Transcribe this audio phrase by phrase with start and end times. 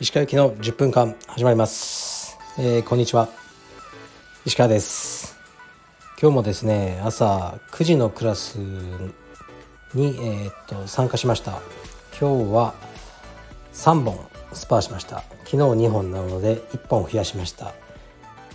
[0.00, 3.28] 石川行きの10分間始まります、えー、こんにちは。
[4.46, 5.36] 石川です。
[6.18, 11.60] 今日もですね朝9時のクラスに、えー、っと参加しました。
[12.18, 12.74] 今日は
[13.74, 14.18] 3本
[14.54, 15.24] スパーしました。
[15.44, 17.74] 昨日2本なので1本増やしました。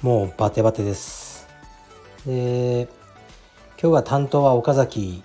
[0.02, 1.48] もうバテバテです。
[2.26, 2.88] で
[3.84, 5.22] 今日は担当は岡崎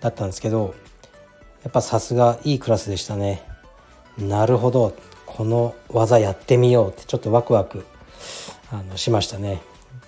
[0.00, 0.76] だったんですけど
[1.64, 3.42] やっぱさすがいいクラスでしたね。
[4.16, 4.94] なるほど。
[5.26, 7.84] この技やってみようってちょっとワクワク
[8.70, 9.60] あのしましたね。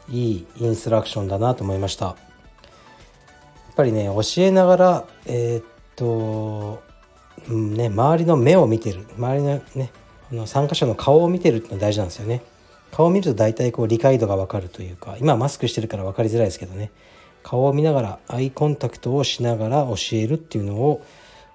[0.09, 2.05] いいインストラクションだなと思いました。
[2.07, 2.17] やっ
[3.75, 5.65] ぱりね教えながらえー、っ
[5.97, 6.81] と、
[7.49, 9.07] うんね、周りの目を見てる。
[9.17, 9.91] 周りのね
[10.31, 12.43] この参加者の顔を見てるってのは大事なんですよね。
[12.93, 16.93] 顔を見ると大体こう理解度がわかるというか今マスクしてるから分かりづらいですけどね。
[17.49, 21.03] 顔を見ながらアイコンタクトをしながら教えるっていうのを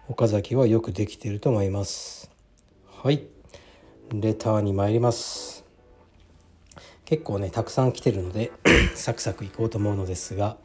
[0.09, 2.31] 岡崎はよくできていると思います。
[3.03, 3.27] はい。
[4.11, 5.63] レターに参ります。
[7.05, 8.51] 結構ねたくさん来てるので
[8.95, 10.57] サクサクいこうと思うのですが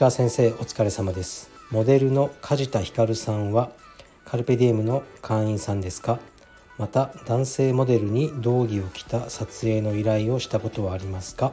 [0.00, 1.48] 鹿先生お疲れ様です。
[1.70, 3.70] モデルの梶田ひかるさんは
[4.24, 6.18] カルペディエムの会員さんですか？
[6.76, 11.52] また男性モデルに道着を着た撮影の依頼をしたことはありますか？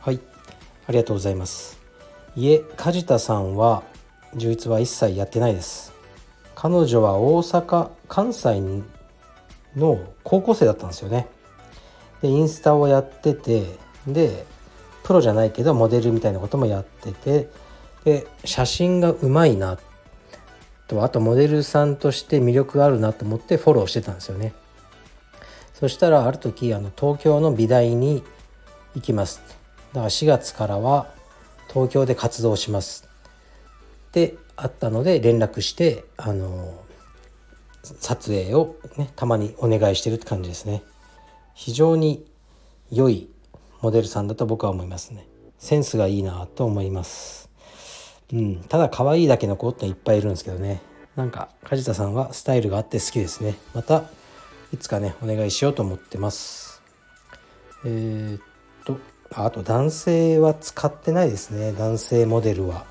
[0.00, 0.20] はい。
[0.86, 1.85] ありがとうございます。
[2.36, 3.82] いえ梶田さんは
[4.34, 5.94] 充実は一切やってないです。
[6.54, 8.60] 彼女は大阪関西
[9.74, 11.28] の高校生だったんですよね。
[12.20, 13.64] でインスタをやってて
[14.06, 14.44] で
[15.02, 17.48] プロじゃないけどモデルみたいなこともやってて
[18.04, 19.78] で写真がうまいな
[20.88, 24.52] とあとモデルさんとして魅力があるなと思ってフォローしてたんですよね。
[25.72, 28.22] そしたらある時あの東京の美大に
[28.94, 29.40] 行きます。
[29.94, 31.15] だから4月からは
[31.68, 33.08] 東京で活動します。
[34.08, 36.82] ってあったので連絡してあの
[37.82, 40.82] 撮影をねたまにお願いしてるって感じですね。
[41.54, 42.26] 非常に
[42.90, 43.28] 良い
[43.80, 45.26] モデルさんだと僕は思いますね。
[45.58, 47.50] センスがいいなと思います。
[48.32, 48.62] うん。
[48.62, 50.82] ただ可愛いだけの子っていっぱいいるんですけどね。
[51.14, 53.54] なんか梶田さんはスタイルがあって好きですね。
[53.74, 54.04] また
[54.72, 56.82] いつかねお願いしようと思ってます。
[57.84, 58.40] えー、っ
[58.84, 58.98] と
[59.32, 61.72] あと男性は使ってないですね。
[61.72, 62.84] 男性モデルは。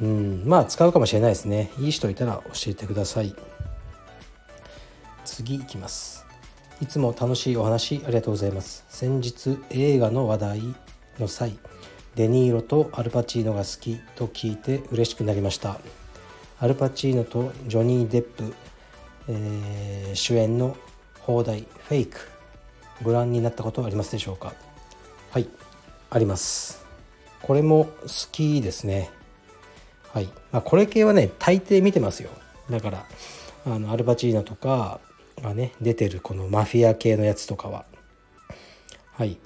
[0.00, 0.42] うん。
[0.44, 1.72] まあ使うかもしれないですね。
[1.78, 3.34] いい人いたら教えてください。
[5.24, 6.26] 次いきます。
[6.80, 8.84] いつも楽しいお話ありがとうございます。
[8.88, 10.62] 先日映画の話題
[11.18, 11.58] の際
[12.14, 15.80] デニーロとアルパチーノが好きと聞いて嬉しくなりました。
[16.60, 18.54] アルパチーノとジョニー・デップ、
[19.28, 20.76] えー、主演の
[21.20, 22.20] 放題「フェイク」
[23.02, 24.54] ご覧になったことはありますでしょうか？
[25.30, 25.48] はい。
[26.10, 26.86] あります。
[27.42, 29.10] これも好きですね。
[30.12, 32.30] はい、まあ、これ系はね大抵見てますよ。
[32.70, 33.06] だから
[33.66, 35.00] あのアルパチーノとか
[35.42, 37.84] がね出てるこのマフィア系のやつとかは。
[39.12, 39.38] はい。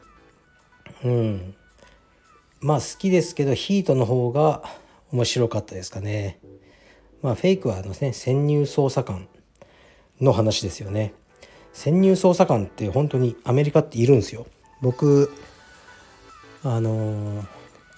[1.05, 1.55] うん。
[2.61, 4.63] まあ好きですけどヒートの方が
[5.11, 6.39] 面白かったですかね。
[7.23, 9.27] まあフェイクはあのね潜入捜査官
[10.21, 11.13] の話ですよね。
[11.73, 14.47] 潜入捜査官って本当にアメリカっているんですよ。
[14.81, 15.33] 僕
[16.65, 17.45] あの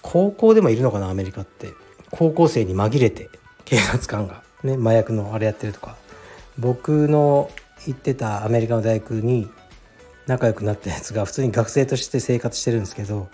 [0.01, 1.73] 高校でもいるのかなアメリカって。
[2.11, 3.29] 高校生に紛れて
[3.65, 4.43] 警察官が。
[4.63, 5.95] ね麻薬のあれやってるとか。
[6.57, 7.49] 僕の
[7.85, 9.49] 行ってたアメリカの大学に
[10.27, 13.27] 仲良くなったやつが普通に学生として生活してるんですけど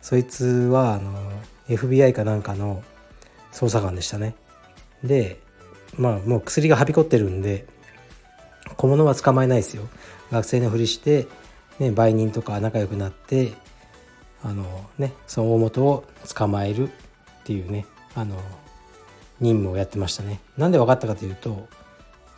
[0.00, 1.12] そいつはあの
[1.68, 2.82] FBI かなんかの
[3.52, 4.34] 捜査官でしたね。
[5.04, 5.38] で
[5.96, 7.66] まあもう薬がはびこってるんで
[8.76, 9.88] 小物は捕まえないですよ。
[10.30, 11.26] 学生のふりして、
[11.78, 13.52] ね、売人とか仲良くなって
[14.44, 14.64] あの
[14.98, 16.04] ねその大元を
[16.34, 16.92] 捕まえるっ
[17.44, 18.36] ていうねあの
[19.40, 20.40] 任務をやってましたね。
[20.56, 21.68] なんで分かったかというと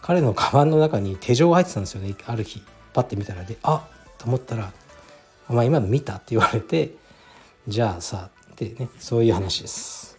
[0.02, 2.62] 彼のカバンの中に手錠が入ってたんですよねある日。
[2.92, 3.86] パッて見たらであ
[4.18, 4.72] と思ったら
[5.48, 6.94] 「お前今の見た?」って言われて
[7.66, 10.18] 「じゃあさ」ってねそういう話です。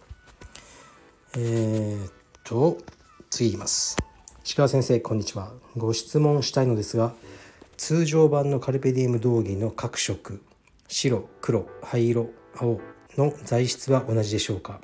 [1.36, 2.12] えー、っ
[2.44, 2.78] と
[3.30, 3.96] 次いきます。
[4.44, 5.50] 石川先生こんにちは。
[5.76, 7.12] ご質問したいのですが
[7.76, 10.40] 通常版のカルペディウム道着の各色
[10.88, 12.80] 白黒灰色青
[13.16, 14.80] の材質は同じでしょうか？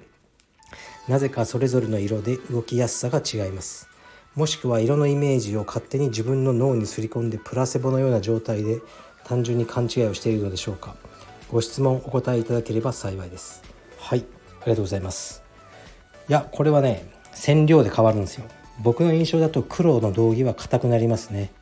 [1.09, 3.89] なぜかそれぞれの色で動きやすさが違います。
[4.35, 8.81] もしくは色のイメージを勝手に自分の脳にすり込んでプラセボのような状態で
[9.25, 10.97] 単純に勘違いをしているのでしょうか？
[11.51, 13.63] ご質問お答えいただければ幸いです。
[13.99, 14.25] はい
[14.61, 15.43] ありがとうございます。
[16.29, 18.47] いやこれはね染料で変わるんですよ。
[18.83, 21.53] 僕の印象だと黒の道着は硬くなりますね、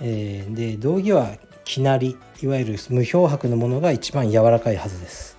[0.00, 5.36] えー、で道着はきなりいわゆる無漂白のものが一番柔らかいはずです。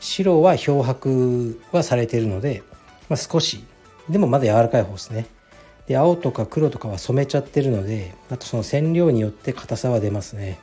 [0.00, 2.62] 白は漂白はされているので、
[3.08, 3.64] まあ、少し
[4.08, 5.26] でもまだ柔らかい方ですね。
[5.86, 10.58] で青とか黒とかは染めちゃってるのであとその染料によって硬さは出ますね。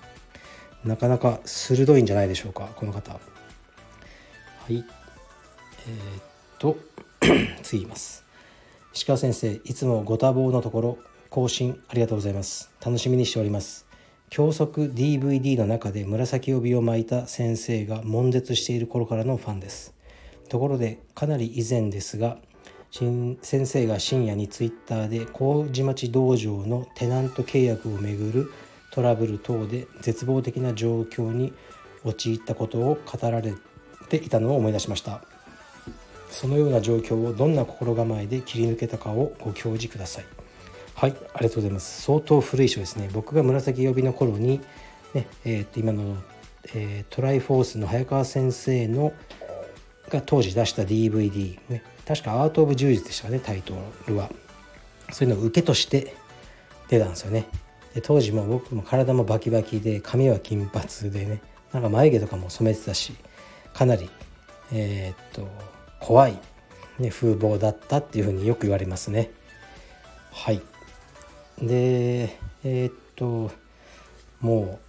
[0.84, 3.12] なかなか鋭いんじゃないでしょうかこの方。
[3.12, 3.20] は
[4.70, 4.76] い。
[4.76, 4.84] えー、っ
[6.58, 6.78] と
[7.64, 8.26] 次います。
[8.94, 10.98] 石川先生いつもご多忙のところ
[11.30, 12.72] 更新ありがとうございます。
[12.84, 13.89] 楽しみにしております。
[14.30, 19.96] 教則 DVD の中で紫帯を巻いた先生が悶絶している頃からのファンです。
[20.50, 22.38] ところでかなり以前ですが
[22.92, 28.52] 先生が深夜にツイッターで麹町道場のテナント契約をめぐる
[28.92, 31.54] トラブル等で絶望的な状況に
[32.04, 33.54] 陥ったことを語られ
[34.10, 35.24] ていたのを思い出しました。
[36.30, 40.26] そのような状況をどんな心構えで切り抜けたかをご教示ください。
[41.00, 42.02] はいありがとうございます。
[42.02, 43.10] 相当古い書ですね。
[43.14, 44.60] 僕が紫帯の頃に、
[45.14, 46.18] ねえー、と今の、
[46.76, 49.14] えー、トライフォースの早川先生の
[50.10, 53.76] が当時出した DVD、ね、確かアート・オブ・柔術でしたねタイト
[54.10, 54.30] ルは。
[55.14, 56.18] そういうのを受けとして
[56.90, 57.48] 出たんですよね。
[57.96, 61.42] で当時も僕も体もバキバキで髪は金髪でね
[61.72, 63.14] なんか眉毛とかも染めてたし
[63.74, 64.10] かなり
[64.74, 65.48] えー、っと
[66.02, 66.38] 怖い、
[67.00, 69.32] ね、風貌だったっていうふうによく言われますね。
[70.34, 70.62] はい。
[71.62, 73.52] でえー、っと
[74.42, 74.80] も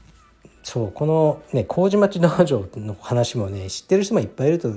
[0.45, 4.73] うそうこのね麹町道場の話もね知ってる人もいっぱいいると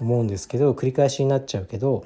[0.00, 2.04] 思うんですけど繰り返しになっちゃうけど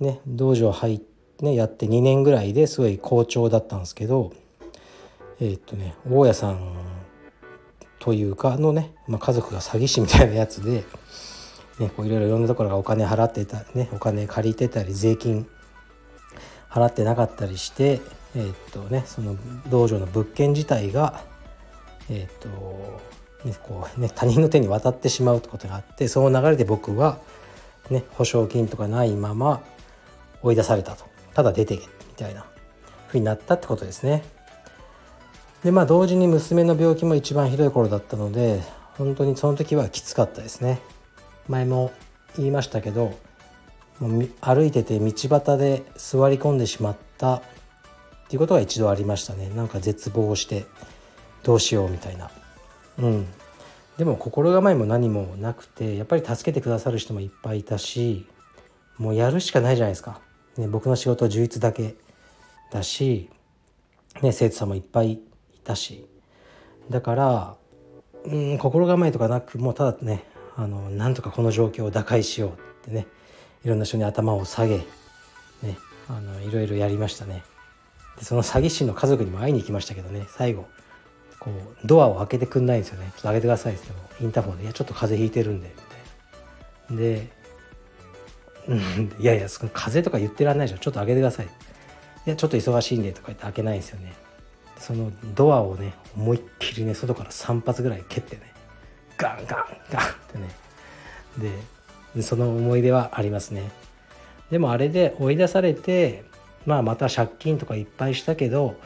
[0.00, 4.32] ね道場入ってねやって2年ぐらいですごい好調だったんですけど
[5.40, 6.74] えー、っとね大家さん
[8.00, 10.84] というかのね、まあ、家族が詐欺師みたいなやつで、
[11.78, 15.46] ね、こういろいろいろんなところがお金払ってたねお金借りてたり税金
[16.70, 18.00] 払ってなかったりして
[18.38, 19.36] えー、っとねその
[19.68, 21.24] 道場の物件自体が
[22.08, 22.48] えー、っと
[23.44, 27.18] ねこうね、他人の手に渡ってしまうってことがあってその流れで僕は、
[27.90, 29.62] ね、保証金とかないまま
[30.42, 31.04] 追い出されたと
[31.34, 32.44] ただ出てけみたいな
[33.08, 34.24] ふうになったってことですね。
[35.64, 38.62] でまあ同時に娘の病気も一番ひどい頃だったので
[38.96, 40.80] 本当にその時はきつかったですね。
[41.48, 41.92] 前も
[42.36, 43.18] 言いましたけど
[43.98, 47.42] もう歩いてて道端で座り込んでしまった
[48.28, 49.48] っていうことが一度ありましたね。
[49.56, 50.66] なんか絶望して
[51.44, 52.30] どうしようみたいな。
[52.98, 53.26] うん。
[53.96, 58.26] でも心構えも何もなくてやっぱり助けてくださる人もいっぱいいたし
[58.98, 60.20] もうやるしかないじゃないですか、
[60.56, 61.96] ね、僕の仕事は充実だけ
[62.70, 63.28] だし、
[64.22, 65.18] ね、生徒さんもいっぱいい
[65.64, 66.06] たし。
[66.90, 67.56] だから
[68.24, 72.54] うん心構えとかなくもうただねあのなんとかこの状況を打開しようっ
[72.84, 73.06] てね
[73.64, 74.84] いろんな人に頭を下げ、ね、
[76.08, 77.42] あのいろいろやりましたね。
[78.18, 80.26] でその詐欺師の家族にも会いに行きましたけどね。
[80.36, 80.66] 最後
[81.38, 85.68] こうドアを開けてくんないんですよね「ちょっと開けてください」って言ってもインターフォンで「いやちょっと風邪ひいてるんで」
[86.90, 87.20] みたい
[88.66, 88.76] な
[89.14, 90.80] で「いやいやその風邪とか言ってらんないでしょ。
[90.80, 91.46] ちょっと開けてください」
[92.26, 94.14] いやちょっと忙しいんで」とか言って開けないんですよね。
[94.78, 98.52] そのドアをね思いっきりね外から3発ぐらい蹴ってね
[99.16, 101.58] ガンガンガンってね。
[102.14, 103.70] でその思い出はありますね。
[104.50, 106.24] でもあれで追い出されて
[106.66, 108.76] まあまた借金とかいっぱいしたけど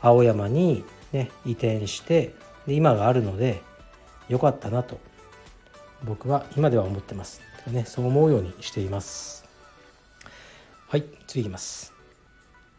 [0.00, 2.34] 青山にね移転して
[2.66, 3.62] で今があるので
[4.28, 4.98] 良かったなと
[6.04, 9.44] 僕は今では思ってます、ね、そう思うようにしています。
[10.88, 11.92] はい次いきます。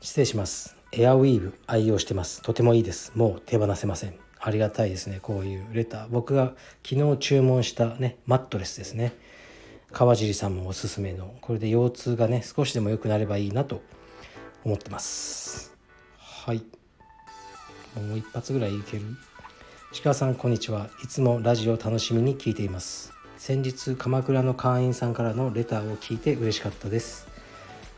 [0.01, 0.75] 失礼します。
[0.91, 2.41] エアウィーヴ愛用してます。
[2.41, 3.13] とてもいいです。
[3.15, 4.15] もう手放せません。
[4.39, 6.07] ありがたいですねこういうレター。
[6.09, 6.53] 僕が
[6.83, 9.13] 昨日注文したねマットレスですね。
[9.91, 13.81] 川尻さんもおすすめのこれで腰痛がね少しでも良くなればいいなと
[14.63, 15.73] 思ってます。
[16.17, 16.63] はい。
[17.95, 19.03] もう一発ぐらいいける？
[19.91, 20.89] 石川さんこんにちは。
[21.03, 23.11] いつもラジオ楽しみに聞いています。
[23.37, 27.27] 先日鎌倉の会員さんからのレターを聞いて嬉しかったです。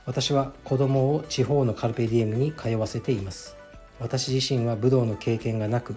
[0.05, 3.55] 私は子供を地方のカルペディエムに通わせています。
[4.00, 5.96] 私自身は武道の経験がなく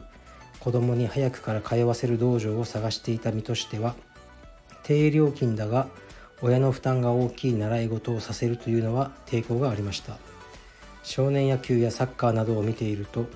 [0.60, 3.94] 子供に早くから通わせる道場を探していた身としては
[4.82, 5.88] 低料金だが
[6.42, 10.18] 親の負担が大きい習い事をさせるというのは抵抗がありました。
[11.06, 13.26] 少年野球やサッカーなどを見ていると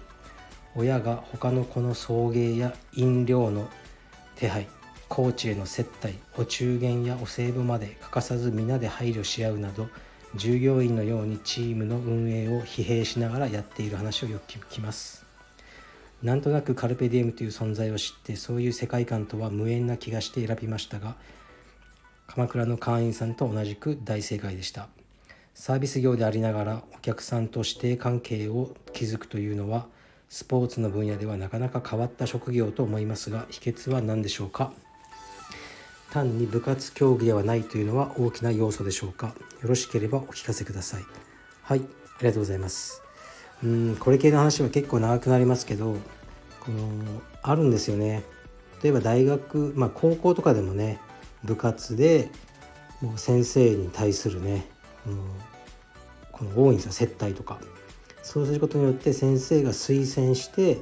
[0.74, 3.68] 親が他の子の送迎や飲料の
[4.34, 4.66] 手配
[5.08, 9.86] コーチへの接待お中元やお歳暮まで欠かさず皆で配慮し合うなど
[10.34, 15.24] 従業員のようにチームの運営を疲弊しながらやっている話をよく聞きます。
[16.24, 21.14] なんとなくカルペディエムという存在を知ってそういう世界観とは無縁な気がして選びましたが
[22.26, 24.88] 鎌倉の会員さんと同じく大正解でした。
[25.60, 29.84] サービス業でありながらお客さんと指定関係を築くというのは
[30.30, 34.72] スポーツの分野ではなかなか変わった職業と思いますが秘訣は何でしょうか？
[36.12, 39.34] 単に部活競技ではないというのは大きな要素でしょうか？
[39.60, 41.02] よろしければお聞かせください。
[41.62, 41.82] はいあ
[42.22, 43.02] りがとうございます。
[43.62, 45.94] うんこれ系の話は結構長くなりますけど
[46.60, 46.88] この
[47.42, 48.22] あるんですよね。
[48.82, 51.02] 例えば大学まあ高校とかでもね
[51.44, 52.30] 部活で
[53.02, 54.66] もう先生に対するね、
[55.06, 55.20] うん、
[56.40, 57.58] この多いんですよ接待とか
[58.22, 60.80] そうすることによって先生が推薦して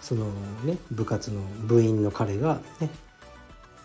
[0.00, 0.26] その
[0.64, 2.88] ね部活の部員の彼がね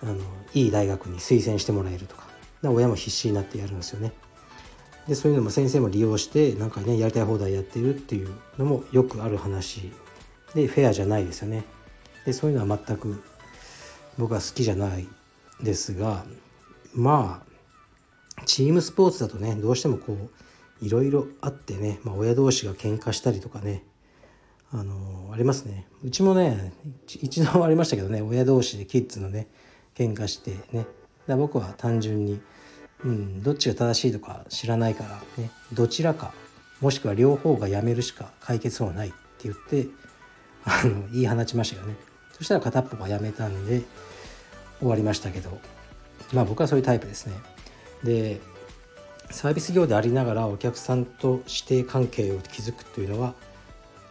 [0.03, 0.17] あの
[0.53, 2.23] いい大学に推薦してもらえるとか
[2.63, 4.13] 親も必死になってやるんですよね。
[5.07, 9.91] でそういうのも先生も利用してなんかねやりたい放題やってるっていうのもよくある話
[10.55, 11.65] でフェアじゃないですよね。
[12.25, 13.21] でそういうのは全く
[14.17, 15.07] 僕は好きじゃない
[15.61, 16.23] ですが
[16.93, 17.43] ま
[18.39, 20.42] あチームスポーツだとねどうしてもこう
[20.83, 23.83] いろいろあってね、まあ、親同士が喧嘩したりとかね
[24.71, 25.87] あのありますね。
[26.03, 26.73] うちもね
[27.07, 29.47] 一度もありましたけどね親同士でキッズのね
[29.95, 30.85] 喧嘩してね。
[31.27, 32.41] だ僕は単純に、
[33.05, 36.33] うん、どっちが正しいとか知らないからねどちらか
[36.81, 39.87] もしくは両方がやめるしか解決法はないって言って
[40.65, 41.95] あの言い放ちましたよね。
[42.33, 43.83] そしたら片っぽがやめたんで
[44.79, 45.59] 終わりましたけど
[46.33, 47.35] まあ僕はそういうタイプですね。
[48.03, 48.41] で
[49.31, 53.33] サービス業でありながらお客さんと師弟関係を築くというのは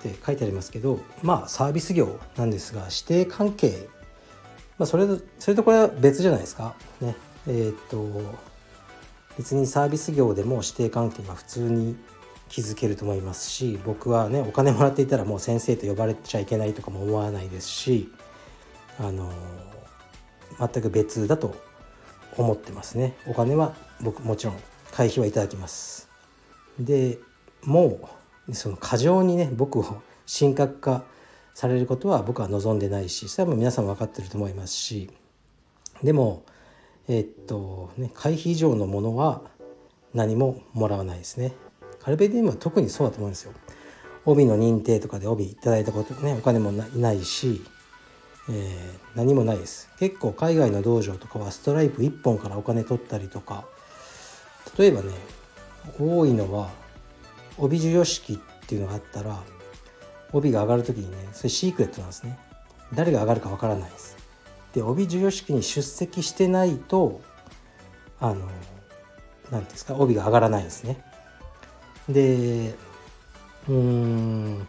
[0.01, 3.89] って書いてありますけどまあサービス業なんですが師弟関係
[4.79, 5.07] まあ、それ
[5.39, 6.75] それとこれは別じゃないですか。
[7.01, 7.15] ね
[7.47, 8.21] えー、っと
[9.39, 11.97] 別にサービス業でも師弟関係が普通に
[12.49, 18.13] 築けると思いますし僕はねお金もらっていたらもう先生と呼ばれちゃいけないとかも思わないですし
[18.99, 19.33] あの
[20.59, 21.55] 全く別だと
[22.37, 24.57] 思ってますねお金は僕もちろん
[24.93, 26.09] 会費はいただきます
[26.79, 27.19] で
[27.65, 28.09] も
[28.49, 31.05] うその過剰にね僕を神格化
[31.55, 35.11] されることは僕は望んでないしそれはもう皆さん分かってると思いますし
[36.03, 36.45] でも
[37.09, 39.43] えー、っとね会費以上のものは
[40.15, 41.53] 何ももらわないですね。
[42.01, 43.53] カルベディウムは特にそうだと思うんですよ。
[44.25, 47.63] 帯の認定とかで帯いただいたことねお金もないし、
[48.49, 49.91] えー、何もないです。
[49.99, 53.67] 結構海外の道場とかはストライプ1本からお金取ったりとか
[54.79, 55.11] 例えばね
[55.99, 56.71] 多いのは
[57.59, 59.43] 帯授与式っていうのがあったら
[60.33, 62.39] 帯が上がる時にねそれシークレットなんですね。
[62.95, 64.17] 誰が上がるかわからないです。
[64.73, 67.21] で帯授与式に出席してないと
[68.21, 68.49] あの
[69.51, 71.05] 何ですか帯が上がらないですね。
[72.09, 72.75] で
[73.69, 74.67] うん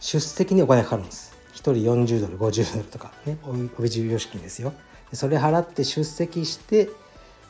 [0.00, 1.36] 出席にお金かかるんです。
[1.54, 4.72] 1人40ドル50ドルとかね帯授与式ですよ。
[5.12, 6.88] それ払って出席して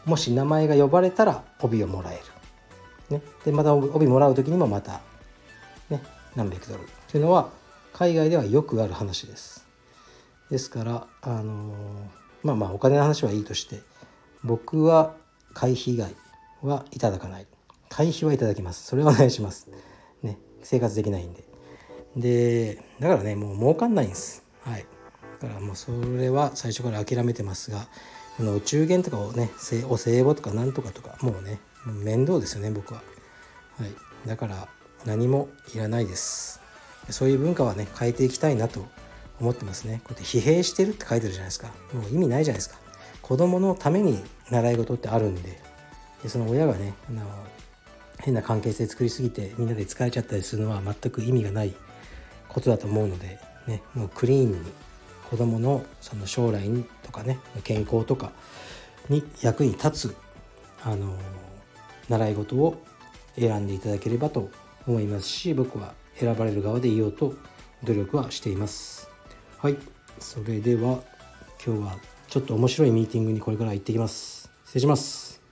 [0.07, 2.23] もし名前が呼ばれたら帯をもらえ
[3.11, 5.01] る、ね、でまた帯もらう時にもまた、
[5.91, 6.03] ね、
[6.35, 6.81] 何百ドル。
[7.09, 7.51] というのは
[7.93, 9.67] 海外ではよくある話です。
[10.51, 11.75] ですからあの
[12.45, 13.81] まあまあお金の話はいいとして
[14.45, 15.15] 僕は
[15.55, 16.15] 会費以外
[16.63, 17.47] はいただかない。
[17.89, 18.87] 会費はいただきます。
[18.87, 19.69] それはお願いします。
[20.23, 20.39] ね。
[20.63, 21.45] 生活できないんで。
[22.17, 24.45] でだからねもう儲かんないんです。
[24.63, 24.87] はい。
[25.41, 27.89] だからもうそれは最初から諦めてますが
[28.37, 29.51] このお中元とかをね
[29.89, 33.03] お歳暮とかなんとかとかもうね面倒ですよね僕は。
[33.79, 34.29] はい。
[34.29, 34.69] だから
[35.05, 36.61] 何もいらないです。
[37.11, 38.87] そういう文化はね変えていきたいなと
[39.41, 40.01] 思ってますね。
[40.05, 41.69] こうやって疲弊してるって書いてるじゃないですか。
[41.93, 42.77] もう意味ないじゃないですか。
[43.23, 45.61] 子供のために習い事ってあるんで。
[46.23, 47.23] でその親がねあの
[48.19, 51.75] 変な関係性作りすぎてみんなで疲れちゃったりするのは全く意味がない
[52.49, 54.59] ことだと思うので、ね、もうクリーンに
[55.31, 56.69] 子供のその将来
[57.03, 58.33] とかね健康とか
[59.09, 60.17] に役に立つ
[60.83, 61.17] あの
[62.09, 62.83] 習い事を
[63.39, 64.51] 選んでいただければと
[64.87, 67.35] 思いますし僕は選ばれる側でいようと
[67.85, 69.11] 努力はしています。
[69.59, 69.77] はい。
[70.19, 71.03] それでは
[71.65, 71.97] 今日は
[72.29, 74.51] ちょっと面白いミーティングにこれから行ってきます。
[74.65, 75.43] 失礼します。